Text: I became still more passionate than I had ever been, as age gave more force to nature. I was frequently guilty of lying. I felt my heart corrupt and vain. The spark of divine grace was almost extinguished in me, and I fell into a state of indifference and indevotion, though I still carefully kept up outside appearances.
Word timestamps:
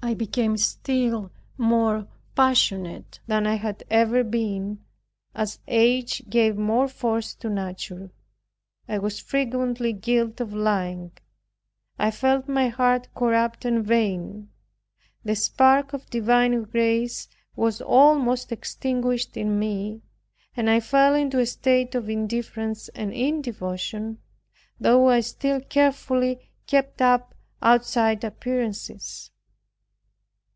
I 0.00 0.14
became 0.14 0.56
still 0.56 1.32
more 1.58 2.06
passionate 2.36 3.18
than 3.26 3.48
I 3.48 3.56
had 3.56 3.82
ever 3.90 4.22
been, 4.22 4.78
as 5.34 5.58
age 5.66 6.22
gave 6.30 6.56
more 6.56 6.86
force 6.86 7.34
to 7.34 7.50
nature. 7.50 8.12
I 8.88 8.98
was 8.98 9.18
frequently 9.18 9.92
guilty 9.92 10.44
of 10.44 10.54
lying. 10.54 11.10
I 11.98 12.12
felt 12.12 12.46
my 12.48 12.68
heart 12.68 13.08
corrupt 13.12 13.64
and 13.64 13.84
vain. 13.84 14.50
The 15.24 15.34
spark 15.34 15.92
of 15.92 16.08
divine 16.10 16.62
grace 16.62 17.28
was 17.56 17.82
almost 17.82 18.52
extinguished 18.52 19.36
in 19.36 19.58
me, 19.58 20.02
and 20.56 20.70
I 20.70 20.78
fell 20.78 21.16
into 21.16 21.40
a 21.40 21.44
state 21.44 21.96
of 21.96 22.08
indifference 22.08 22.88
and 22.90 23.12
indevotion, 23.12 24.18
though 24.78 25.08
I 25.10 25.20
still 25.20 25.60
carefully 25.60 26.52
kept 26.68 27.02
up 27.02 27.34
outside 27.60 28.22
appearances. 28.22 29.32